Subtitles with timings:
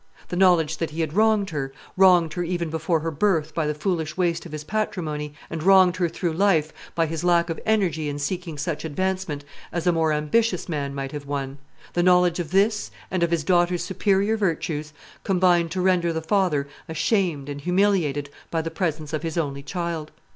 [0.29, 3.75] The knowledge that he had wronged her, wronged her even before her birth by the
[3.75, 8.09] foolish waste of his patrimony, and wronged her through life by his lack of energy
[8.09, 11.59] in seeking such advancement as a more ambitious man might have won,
[11.93, 14.91] the knowledge of this, and of his daughter's superior virtues,
[15.23, 20.09] combined to render the father ashamed and humiliated by the presence of his only child.